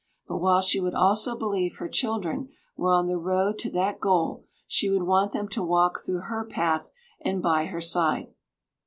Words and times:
But 0.27 0.37
while 0.39 0.61
she 0.61 0.79
would 0.79 0.95
also 0.95 1.37
believe 1.37 1.75
her 1.75 1.87
children 1.87 2.49
were 2.75 2.91
on 2.91 3.05
the 3.05 3.19
road 3.19 3.59
to 3.59 3.69
that 3.69 3.99
goal, 3.99 4.45
she 4.65 4.89
would 4.89 5.03
want 5.03 5.31
them 5.31 5.47
to 5.49 5.61
walk 5.61 5.99
through 6.03 6.21
her 6.21 6.43
path 6.43 6.89
and 7.23 7.39
by 7.39 7.65
her 7.67 7.81
side. 7.81 8.33